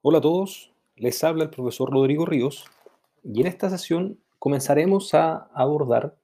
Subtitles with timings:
[0.00, 2.64] Hola a todos, les habla el profesor Rodrigo Ríos
[3.24, 6.16] y en esta sesión comenzaremos a abordar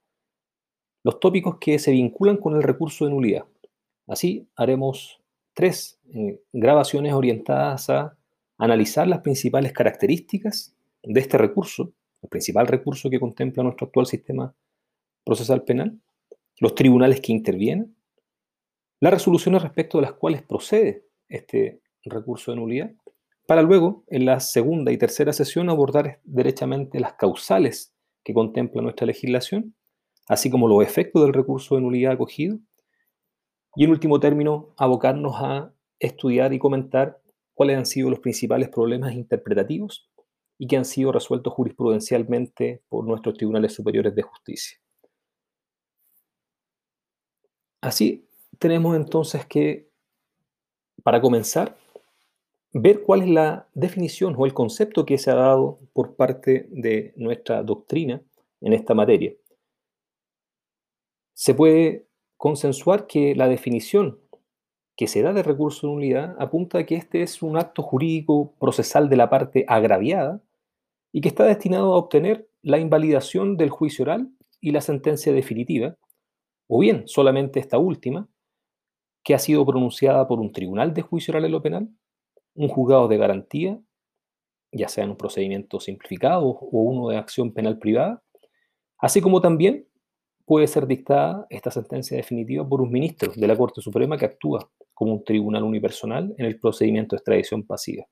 [1.03, 3.47] los tópicos que se vinculan con el recurso de nulidad.
[4.07, 5.21] Así haremos
[5.55, 8.16] tres eh, grabaciones orientadas a
[8.59, 14.54] analizar las principales características de este recurso, el principal recurso que contempla nuestro actual sistema
[15.25, 15.98] procesal penal,
[16.61, 17.96] los tribunales que intervienen,
[19.00, 22.93] las resoluciones respecto de las cuales procede este recurso de nulidad
[23.47, 27.95] para luego, en la segunda y tercera sesión, abordar derechamente las causales
[28.25, 29.75] que contempla nuestra legislación,
[30.29, 32.59] así como los efectos del recurso de nulidad acogido,
[33.77, 37.21] y en último término, abocarnos a estudiar y comentar
[37.55, 40.11] cuáles han sido los principales problemas interpretativos
[40.59, 44.79] y que han sido resueltos jurisprudencialmente por nuestros tribunales superiores de justicia.
[47.80, 48.27] Así,
[48.59, 49.91] tenemos entonces que,
[51.02, 51.77] para comenzar,
[52.74, 57.12] ver cuál es la definición o el concepto que se ha dado por parte de
[57.16, 58.21] nuestra doctrina
[58.60, 59.32] en esta materia.
[61.34, 64.19] Se puede consensuar que la definición
[64.97, 68.54] que se da de recurso de nulidad apunta a que este es un acto jurídico
[68.59, 70.43] procesal de la parte agraviada
[71.12, 75.97] y que está destinado a obtener la invalidación del juicio oral y la sentencia definitiva,
[76.66, 78.28] o bien solamente esta última,
[79.22, 81.88] que ha sido pronunciada por un tribunal de juicio oral en lo penal,
[82.55, 83.81] un juzgado de garantía,
[84.72, 88.22] ya sea en un procedimiento simplificado o uno de acción penal privada,
[88.99, 89.87] así como también
[90.47, 94.71] puede ser dictada esta sentencia definitiva por un ministro de la Corte Suprema que actúa
[94.93, 98.05] como un tribunal unipersonal en el procedimiento de extradición pasiva.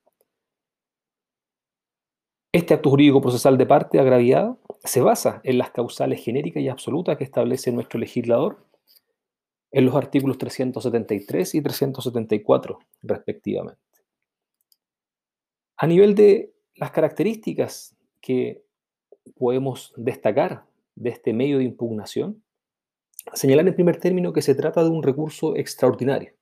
[2.53, 7.17] Este acto jurídico procesal de parte agraviada se basa en las causales genéricas y absolutas
[7.17, 8.67] que establece nuestro legislador
[9.71, 13.92] en los artículos 373 y 374, respectivamente.
[15.83, 18.62] A nivel de las características que
[19.34, 22.41] podemos destacar de este medio de impugnación,
[23.34, 26.34] señalar en primer término que se trata de un recurso extraordinario,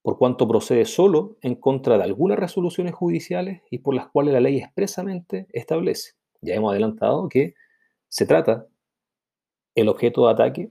[0.00, 4.38] por cuanto procede solo en contra de algunas resoluciones judiciales y por las cuales la
[4.38, 6.12] ley expresamente establece.
[6.40, 7.54] Ya hemos adelantado que
[8.06, 8.68] se trata
[9.74, 10.70] el objeto de ataque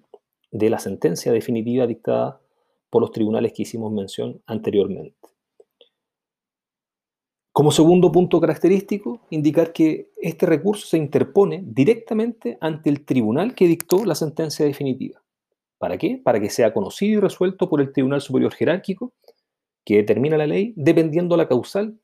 [0.49, 2.39] de la sentencia definitiva dictada
[2.89, 5.30] por los tribunales que hicimos mención anteriormente.
[7.51, 13.67] Como segundo punto característico, indicar que este recurso se interpone directamente ante el tribunal que
[13.67, 15.21] dictó la sentencia definitiva.
[15.77, 16.21] ¿Para qué?
[16.23, 19.13] Para que sea conocido y resuelto por el Tribunal Superior Jerárquico
[19.83, 21.99] que determina la ley dependiendo la causal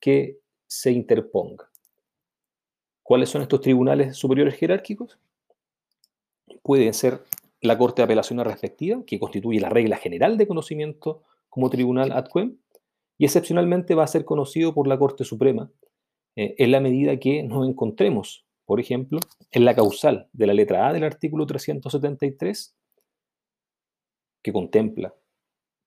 [0.00, 1.68] que se interponga.
[3.02, 5.18] ¿Cuáles son estos tribunales superiores jerárquicos?
[6.62, 7.22] Pueden ser
[7.60, 12.26] la Corte de Apelaciones respectiva, que constituye la regla general de conocimiento como tribunal ad
[12.32, 12.58] quem,
[13.18, 15.70] y excepcionalmente va a ser conocido por la Corte Suprema
[16.36, 19.18] eh, en la medida que nos encontremos, por ejemplo,
[19.50, 22.76] en la causal de la letra A del artículo 373,
[24.42, 25.14] que contempla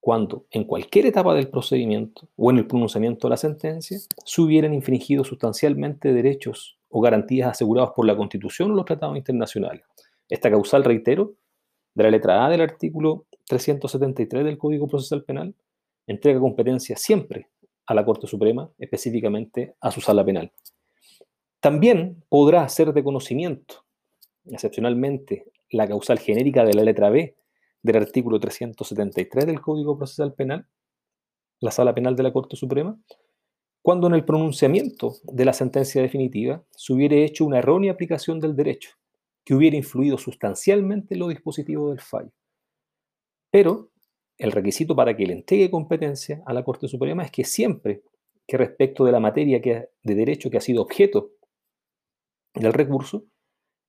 [0.01, 4.73] cuando en cualquier etapa del procedimiento o en el pronunciamiento de la sentencia se hubieran
[4.73, 9.83] infringido sustancialmente derechos o garantías asegurados por la Constitución o los tratados internacionales.
[10.27, 11.35] Esta causal, reitero,
[11.93, 15.53] de la letra A del artículo 373 del Código Procesal Penal,
[16.07, 17.49] entrega competencia siempre
[17.85, 20.51] a la Corte Suprema, específicamente a su sala penal.
[21.59, 23.85] También podrá ser de conocimiento,
[24.45, 27.35] excepcionalmente, la causal genérica de la letra B
[27.83, 30.67] del artículo 373 del Código Procesal Penal,
[31.59, 32.99] la sala penal de la Corte Suprema,
[33.81, 38.55] cuando en el pronunciamiento de la sentencia definitiva se hubiera hecho una errónea aplicación del
[38.55, 38.91] derecho,
[39.43, 42.31] que hubiera influido sustancialmente en los dispositivos del fallo.
[43.51, 43.90] Pero
[44.41, 48.01] el requisito para que le entregue competencia a la Corte Suprema es que siempre
[48.47, 51.29] que respecto de la materia que, de derecho que ha sido objeto
[52.55, 53.23] del recurso,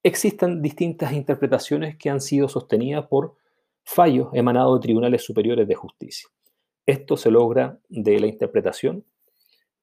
[0.02, 3.34] existan distintas interpretaciones que han sido sostenidas por
[3.82, 6.28] fallos emanados de tribunales superiores de justicia.
[6.84, 9.06] Esto se logra de la interpretación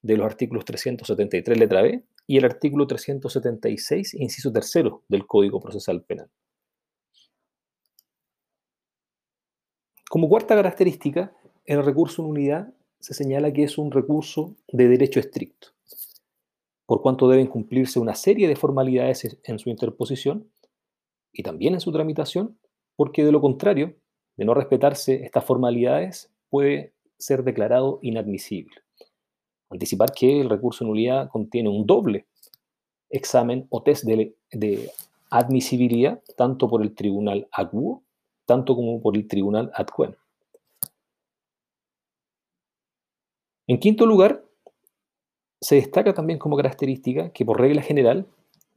[0.04, 6.04] de los artículos 373 letra B y el artículo 376 inciso tercero del Código Procesal
[6.04, 6.30] Penal.
[10.09, 11.31] Como cuarta característica,
[11.65, 15.67] el recurso en unidad se señala que es un recurso de derecho estricto,
[16.88, 20.50] por cuanto deben cumplirse una serie de formalidades en su interposición
[21.31, 22.57] y también en su tramitación,
[22.95, 23.97] porque de lo contrario,
[24.35, 28.77] de no respetarse estas formalidades, puede ser declarado inadmisible.
[29.69, 32.25] Anticipar que el recurso en nulidad contiene un doble
[33.11, 34.89] examen o test de, de
[35.29, 38.01] admisibilidad, tanto por el tribunal acuo
[38.50, 40.16] tanto como por el tribunal ad quem.
[43.68, 44.44] En quinto lugar,
[45.62, 48.25] Se destaca también como característica que por regla general,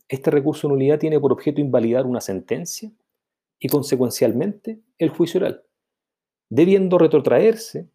[0.08, 2.90] este recurso de nulidad tiene por objeto invalidar una sentencia
[3.60, 5.62] y consecuencialmente el juicio oral,
[6.50, 7.86] debiendo retrotraerse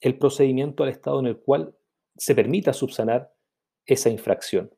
[0.00, 1.74] el procedimiento al estado en el cual
[2.16, 3.34] se permita subsanar
[3.84, 4.70] esa infracción.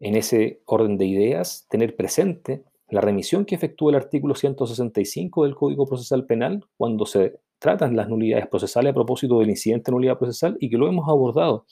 [0.00, 5.54] En ese orden de ideas, tener presente la remisión que efectúa el artículo 165 del
[5.54, 10.18] Código Procesal Penal cuando se tratan las nulidades procesales a propósito del incidente de nulidad
[10.18, 11.64] procesal y que lo hemos abordado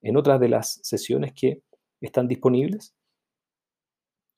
[0.00, 1.62] en otras de las sesiones que
[2.00, 2.94] están disponibles.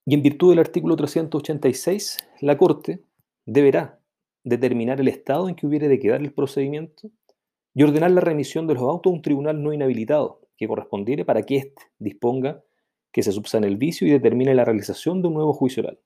[0.07, 3.03] Y en virtud del artículo 386, la Corte
[3.45, 4.01] deberá
[4.43, 7.11] determinar el estado en que hubiere de quedar el procedimiento
[7.75, 11.43] y ordenar la remisión de los autos a un tribunal no inhabilitado que correspondiere para
[11.43, 12.63] que éste disponga
[13.13, 15.99] que se subsane el vicio y determine la realización de un nuevo juicio oral.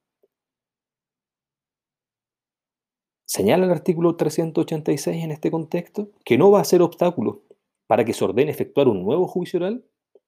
[3.33, 7.45] Señala el artículo 386 en este contexto que no va a ser obstáculo
[7.87, 9.85] para que se ordene efectuar un nuevo juicio oral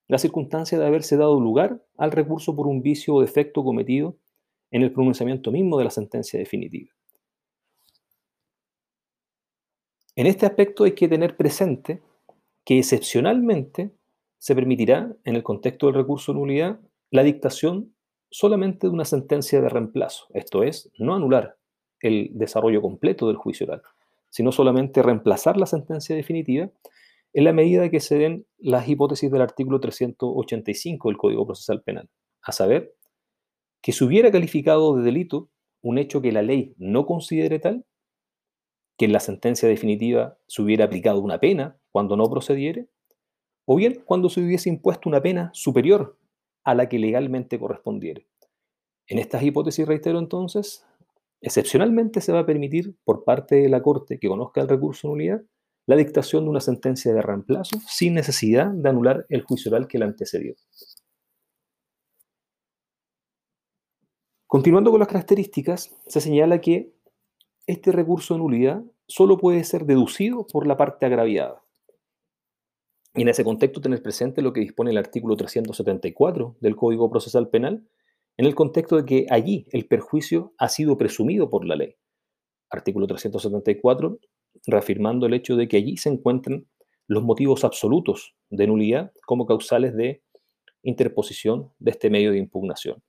[0.06, 4.18] la circunstancia de haberse dado lugar al recurso por un vicio o defecto cometido
[4.70, 6.92] en el pronunciamiento mismo de la sentencia definitiva.
[10.14, 12.00] En este aspecto hay que tener presente
[12.64, 13.90] que excepcionalmente
[14.38, 17.96] se permitirá, en el contexto del recurso de nulidad, la dictación
[18.30, 21.56] solamente de una sentencia de reemplazo, esto es, no anular
[22.02, 23.82] el desarrollo completo del juicio oral,
[24.28, 26.70] sino solamente reemplazar la sentencia definitiva
[27.32, 32.10] en la medida que se den las hipótesis del artículo 385 del Código Procesal Penal,
[32.42, 32.94] a saber,
[33.80, 35.50] que se hubiera calificado de delito
[35.80, 37.84] un hecho que la ley no considere tal,
[38.98, 42.88] que en la sentencia definitiva se hubiera aplicado una pena cuando no procediere,
[43.64, 46.18] o bien cuando se hubiese impuesto una pena superior
[46.64, 48.26] a la que legalmente correspondiere.
[49.06, 50.86] En estas hipótesis, reitero entonces,
[51.42, 55.12] excepcionalmente se va a permitir por parte de la Corte que conozca el recurso de
[55.12, 55.42] nulidad
[55.86, 59.98] la dictación de una sentencia de reemplazo sin necesidad de anular el juicio oral que
[59.98, 60.54] la antecedió.
[64.46, 66.92] Continuando con las características, se señala que
[67.66, 71.62] este recurso de nulidad solo puede ser deducido por la parte agraviada.
[73.14, 77.48] Y en ese contexto tener presente lo que dispone el artículo 374 del Código Procesal
[77.48, 77.86] Penal,
[78.36, 81.96] en el contexto de que allí el perjuicio ha sido presumido por la ley.
[82.70, 84.18] Artículo 374,
[84.66, 86.66] reafirmando el hecho de que allí se encuentran
[87.06, 90.22] los motivos absolutos de nulidad como causales de
[90.82, 93.02] interposición de este medio de impugnación.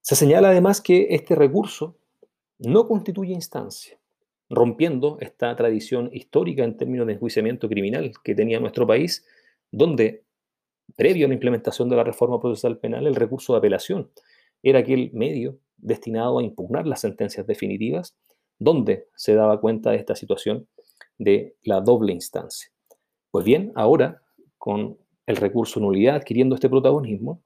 [0.00, 1.98] Se señala además que este recurso
[2.58, 3.98] no constituye instancia
[4.50, 9.26] rompiendo esta tradición histórica en términos de enjuiciamiento criminal que tenía nuestro país,
[9.70, 10.24] donde,
[10.96, 14.10] previo a la implementación de la reforma procesal penal, el recurso de apelación
[14.62, 18.16] era aquel medio destinado a impugnar las sentencias definitivas,
[18.58, 20.66] donde se daba cuenta de esta situación
[21.18, 22.70] de la doble instancia.
[23.30, 24.22] Pues bien, ahora,
[24.56, 27.42] con el recurso nulidad adquiriendo este protagonismo,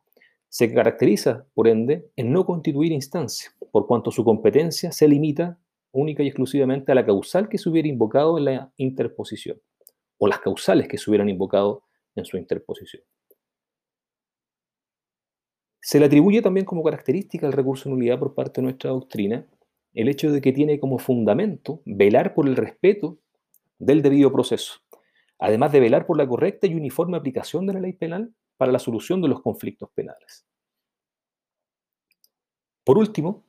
[0.48, 5.58] se caracteriza, por ende, en no constituir instancia, por cuanto su competencia se limita
[5.92, 9.60] única y exclusivamente a la causal que se hubiera invocado en la interposición,
[10.18, 11.84] o las causales que se hubieran invocado
[12.14, 13.02] en su interposición.
[15.84, 19.44] Se le atribuye también como característica al recurso de nulidad por parte de nuestra doctrina
[19.94, 23.18] el hecho de que tiene como fundamento velar por el respeto
[23.80, 24.74] del debido proceso,
[25.40, 28.78] además de velar por la correcta y uniforme aplicación de la ley penal para la
[28.78, 30.46] solución de los conflictos penales.
[32.84, 33.42] Por último,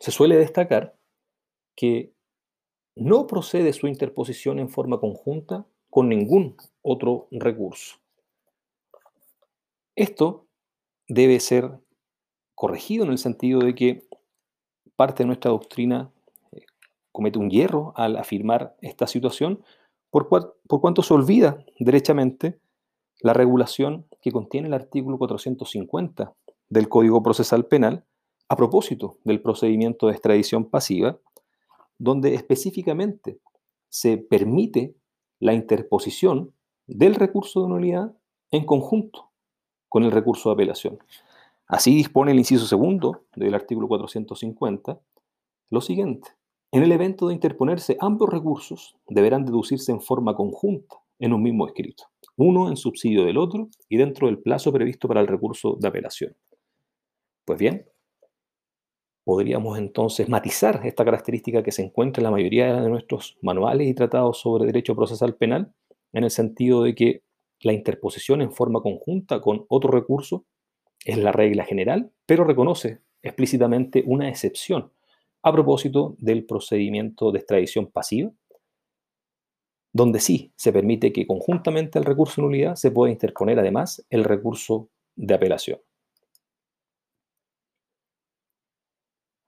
[0.00, 0.96] se suele destacar
[1.76, 2.10] que
[2.94, 7.96] no procede su interposición en forma conjunta con ningún otro recurso.
[9.94, 10.45] Esto
[11.08, 11.80] debe ser
[12.54, 14.02] corregido en el sentido de que
[14.96, 16.10] parte de nuestra doctrina
[16.52, 16.62] eh,
[17.12, 19.62] comete un hierro al afirmar esta situación,
[20.10, 20.28] por,
[20.66, 22.58] cuanto se olvida derechamente
[23.20, 26.34] la regulación que contiene el artículo 450
[26.68, 28.04] del Código Procesal Penal
[28.48, 31.18] a propósito del procedimiento de extradición pasiva,
[31.98, 33.40] donde específicamente
[33.88, 34.94] se permite
[35.38, 36.54] la interposición
[36.86, 38.16] del recurso de nulidad
[38.50, 39.32] en conjunto
[39.88, 40.98] con el recurso de apelación.
[41.66, 45.00] Así dispone el inciso segundo del artículo 450
[45.70, 46.30] lo siguiente.
[46.72, 51.66] En el evento de interponerse ambos recursos, deberán deducirse en forma conjunta en un mismo
[51.66, 52.04] escrito,
[52.36, 56.36] uno en subsidio del otro y dentro del plazo previsto para el recurso de apelación.
[57.44, 57.86] Pues bien,
[59.24, 63.94] podríamos entonces matizar esta característica que se encuentra en la mayoría de nuestros manuales y
[63.94, 65.72] tratados sobre derecho procesal penal,
[66.12, 67.22] en el sentido de que
[67.60, 70.44] la interposición en forma conjunta con otro recurso
[71.04, 74.92] es la regla general, pero reconoce explícitamente una excepción
[75.42, 78.32] a propósito del procedimiento de extradición pasiva,
[79.92, 84.24] donde sí se permite que conjuntamente al recurso de nulidad se pueda interponer además el
[84.24, 85.80] recurso de apelación.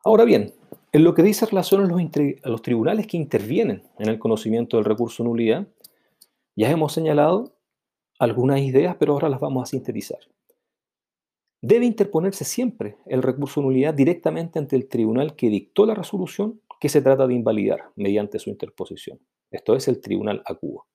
[0.04, 0.54] Ahora bien,
[0.92, 5.22] en lo que dice relación a los, tribunales que intervienen en el conocimiento del recurso
[5.22, 5.68] de nulidad,
[6.56, 7.57] ya hemos señalado
[8.18, 10.20] algunas ideas, pero ahora las vamos a sintetizar.
[11.60, 16.60] Debe interponerse siempre el recurso de nulidad directamente ante el tribunal que dictó la resolución
[16.80, 19.18] que se trata de invalidar mediante su interposición.
[19.50, 20.86] Esto es el tribunal acuo.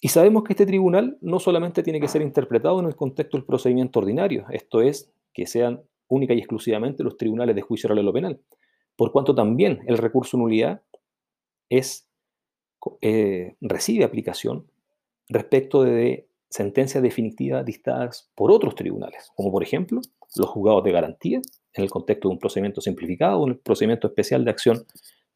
[0.00, 3.44] Y sabemos que este tribunal no solamente tiene que ser interpretado en el contexto del
[3.44, 8.12] procedimiento ordinario, esto es, que sean única y exclusivamente los tribunales de juicio oral lo
[8.12, 8.40] penal,
[8.96, 10.82] por cuanto también el recurso de nulidad
[11.68, 12.08] es,
[13.02, 14.70] eh, recibe aplicación
[15.28, 20.00] respecto de sentencias definitivas dictadas por otros tribunales, como por ejemplo
[20.36, 21.40] los juzgados de garantía,
[21.74, 24.84] en el contexto de un procedimiento simplificado, en el procedimiento especial de acción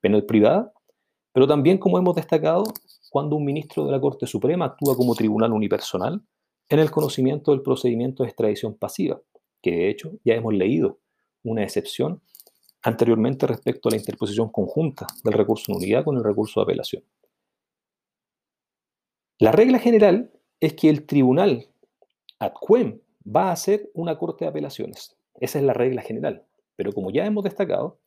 [0.01, 0.73] penal privada,
[1.33, 2.65] pero también, como hemos destacado,
[3.11, 6.23] cuando un ministro de la Corte Suprema actúa como tribunal unipersonal
[6.69, 9.21] en el conocimiento del procedimiento de extradición pasiva,
[9.63, 10.99] que de hecho ya hemos leído
[11.43, 12.23] una excepción
[12.83, 17.05] anteriormente respecto a la interposición conjunta del recurso de unidad con el recurso de apelación.
[19.43, 20.31] La regla general
[20.61, 21.67] es que el tribunal
[22.39, 25.17] ad quem va a ser una corte de apelaciones.
[25.35, 26.45] Esa es la regla general.
[26.77, 27.99] Pero como ya hemos destacado,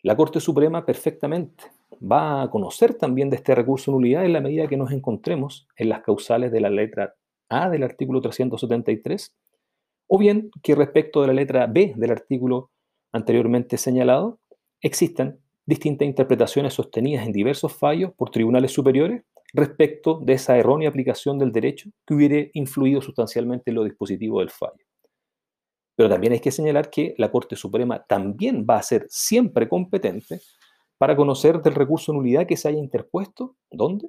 [0.00, 1.64] la Corte Suprema perfectamente
[2.00, 5.68] va a conocer también de este recurso de nulidad en la medida que nos encontremos
[5.76, 7.16] en las causales de la letra
[7.50, 9.36] A del artículo 373,
[10.06, 12.70] o bien que respecto de la letra B del artículo
[13.12, 14.38] anteriormente señalado,
[14.80, 19.22] existan distintas interpretaciones sostenidas en diversos fallos por tribunales superiores
[19.52, 24.50] respecto de esa errónea aplicación del derecho que hubiera influido sustancialmente en los dispositivos del
[24.50, 24.84] fallo.
[25.96, 30.40] Pero también hay que señalar que la Corte Suprema también va a ser siempre competente
[30.98, 34.08] para conocer del recurso de nulidad que se haya interpuesto, ¿dónde?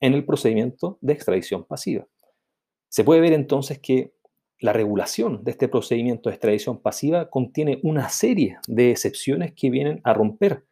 [0.00, 2.06] En el procedimiento de extradición pasiva.
[2.88, 4.12] Se puede ver entonces que
[4.60, 10.00] la regulación de este procedimiento de extradición pasiva contiene una serie de excepciones que vienen
[10.02, 10.64] a romper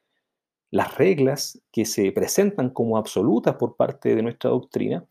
[0.70, 5.06] las reglas que se presentan como absolutas por parte de nuestra doctrina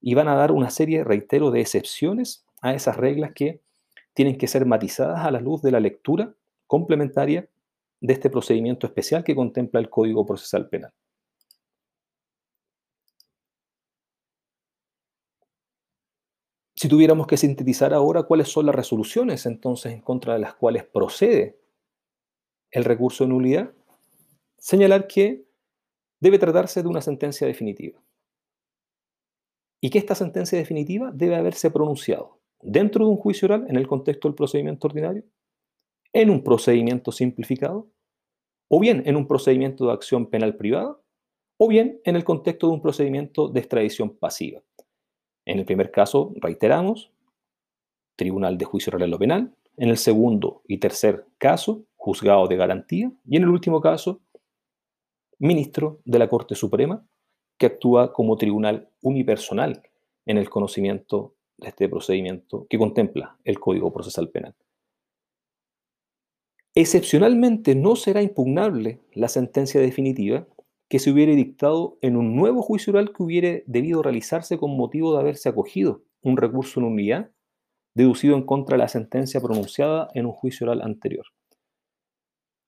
[0.00, 3.60] y van a dar una serie, reitero, de excepciones a esas reglas que
[4.14, 6.34] tienen que ser matizadas a la luz de la lectura
[6.66, 7.48] complementaria
[8.00, 10.92] de este procedimiento especial que contempla el Código Procesal Penal.
[16.74, 20.84] Si tuviéramos que sintetizar ahora cuáles son las resoluciones entonces en contra de las cuales
[20.84, 21.60] procede
[22.70, 23.74] el recurso de nulidad,
[24.60, 25.44] señalar que
[26.20, 28.00] debe tratarse de una sentencia definitiva
[29.80, 33.88] y que esta sentencia definitiva debe haberse pronunciado dentro de un juicio oral en el
[33.88, 35.24] contexto del procedimiento ordinario,
[36.12, 37.88] en un procedimiento simplificado,
[38.68, 40.98] o bien en un procedimiento de acción penal privada,
[41.58, 44.62] o bien en el contexto de un procedimiento de extradición pasiva.
[45.46, 47.10] En el primer caso, reiteramos,
[48.16, 49.54] Tribunal de Juicio Oral en lo Penal.
[49.78, 53.10] En el segundo y tercer caso, Juzgado de Garantía.
[53.26, 54.20] Y en el último caso,
[55.40, 57.02] Ministro de la Corte Suprema,
[57.58, 59.82] que actúa como tribunal unipersonal
[60.26, 64.54] en el conocimiento de este procedimiento que contempla el Código Procesal Penal.
[66.74, 70.46] Excepcionalmente no será impugnable la sentencia definitiva
[70.90, 75.14] que se hubiere dictado en un nuevo juicio oral que hubiere debido realizarse con motivo
[75.14, 77.30] de haberse acogido un recurso en unidad
[77.94, 81.24] deducido en contra de la sentencia pronunciada en un juicio oral anterior,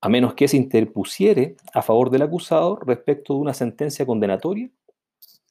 [0.03, 4.69] a menos que se interpusiere a favor del acusado respecto de una sentencia condenatoria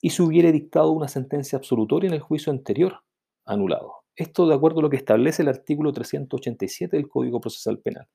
[0.01, 3.01] y se hubiere dictado una sentencia absolutoria en el juicio anterior,
[3.46, 4.03] anulado.
[4.13, 8.08] Esto de acuerdo a lo que establece el artículo 387 del Código Procesal Penal.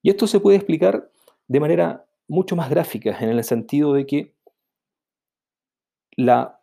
[0.00, 1.10] Y esto se puede explicar
[1.46, 4.34] de manera mucho más gráfica, en el sentido de que
[6.16, 6.58] la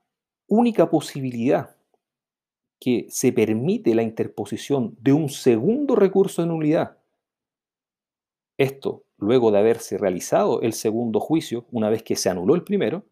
[0.48, 1.76] única posibilidad
[2.80, 6.98] que se permite la interposición de un segundo recurso de nulidad,
[8.58, 13.06] esto luego de haberse realizado el segundo juicio, una vez que se anuló el primero,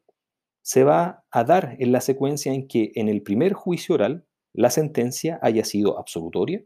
[0.62, 4.70] se va a dar en la secuencia en que en el primer juicio oral la
[4.70, 6.64] sentencia haya sido absolutoria,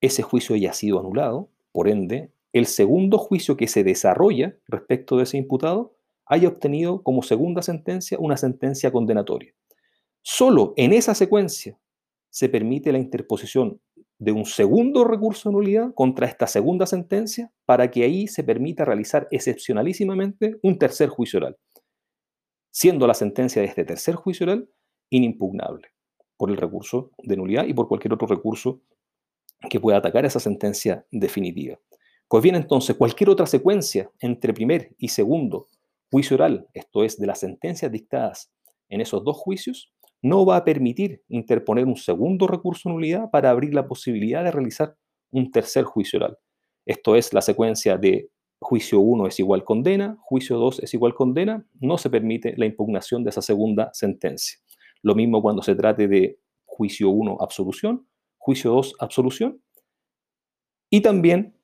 [0.00, 5.24] ese juicio haya sido anulado, por ende, el segundo juicio que se desarrolla respecto de
[5.24, 5.94] ese imputado
[6.26, 9.52] haya obtenido como segunda sentencia una sentencia condenatoria.
[10.22, 11.78] Solo en esa secuencia
[12.30, 13.80] se permite la interposición
[14.20, 18.84] de un segundo recurso de nulidad contra esta segunda sentencia para que ahí se permita
[18.84, 21.56] realizar excepcionalísimamente un tercer juicio oral,
[22.70, 24.68] siendo la sentencia de este tercer juicio oral
[25.08, 25.88] inimpugnable
[26.36, 28.82] por el recurso de nulidad y por cualquier otro recurso
[29.70, 31.80] que pueda atacar esa sentencia definitiva.
[32.28, 35.68] Pues bien, entonces, cualquier otra secuencia entre primer y segundo
[36.10, 38.52] juicio oral, esto es, de las sentencias dictadas
[38.90, 43.74] en esos dos juicios, no va a permitir interponer un segundo recurso nulidad para abrir
[43.74, 44.96] la posibilidad de realizar
[45.30, 46.38] un tercer juicio oral.
[46.86, 51.66] Esto es la secuencia de juicio 1 es igual condena, juicio 2 es igual condena,
[51.80, 54.58] no se permite la impugnación de esa segunda sentencia.
[55.02, 59.62] Lo mismo cuando se trate de juicio 1 absolución, juicio 2 absolución,
[60.90, 61.56] y también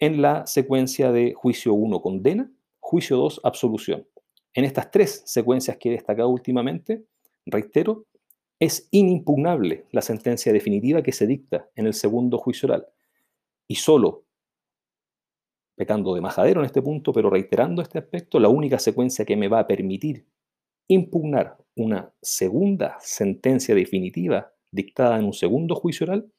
[0.00, 2.50] en la secuencia de juicio 1 condena,
[2.80, 4.06] juicio 2 absolución.
[4.54, 7.04] En estas tres secuencias que he destacado últimamente,
[7.46, 8.06] reitero,
[8.58, 12.86] es inimpugnable la sentencia definitiva que se dicta en el segundo juicio oral.
[13.66, 14.24] Y solo,
[15.76, 19.48] pecando de majadero en este punto, pero reiterando este aspecto, la única secuencia que me
[19.48, 20.26] va a permitir
[20.88, 26.30] impugnar una segunda sentencia definitiva dictada en un segundo juicio oral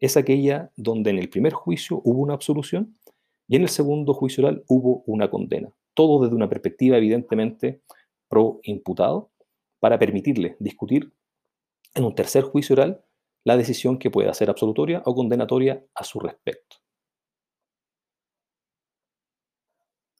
[0.00, 2.96] es aquella donde en el primer juicio hubo una absolución
[3.46, 5.70] y en el segundo juicio oral hubo una condena.
[5.94, 7.82] Todo desde una perspectiva evidentemente
[8.28, 9.30] pro imputado
[9.82, 11.12] para permitirle discutir
[11.96, 13.04] en un tercer juicio oral
[13.42, 16.76] la decisión que pueda ser absolutoria o condenatoria a su respecto.